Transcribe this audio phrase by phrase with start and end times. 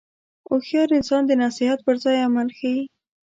[0.47, 2.81] هوښیار انسان د نصیحت پر ځای عمل ښيي.